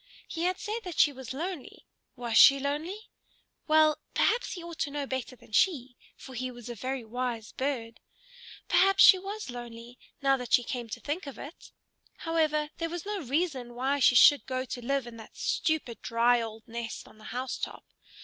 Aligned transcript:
He 0.27 0.45
had 0.45 0.57
said 0.57 0.79
that 0.83 0.97
she 0.97 1.13
was 1.13 1.31
lonely; 1.31 1.85
was 2.15 2.35
she 2.35 2.59
lonely? 2.59 3.11
Well, 3.67 3.99
perhaps 4.15 4.53
he 4.53 4.63
ought 4.63 4.79
to 4.79 4.89
know 4.89 5.05
better 5.05 5.35
than 5.35 5.51
she, 5.51 5.95
for 6.15 6.33
he 6.33 6.49
was 6.49 6.69
a 6.69 6.73
very 6.73 7.03
wise 7.05 7.51
bird. 7.51 7.99
Perhaps 8.67 9.03
she 9.03 9.19
was 9.19 9.51
lonely, 9.51 9.99
now 10.19 10.37
that 10.37 10.53
she 10.53 10.63
came 10.63 10.89
to 10.89 10.99
think 10.99 11.27
of 11.27 11.37
it. 11.37 11.71
However, 12.25 12.71
there 12.79 12.89
was 12.89 13.05
no 13.05 13.21
reason 13.21 13.75
why 13.75 13.99
she 13.99 14.15
should 14.15 14.47
go 14.47 14.65
to 14.65 14.83
live 14.83 15.05
in 15.05 15.17
that 15.17 15.37
stupid, 15.37 16.01
dry, 16.01 16.41
old 16.41 16.67
nest 16.67 17.07
on 17.07 17.19
the 17.19 17.25
house 17.25 17.59
top. 17.59 17.85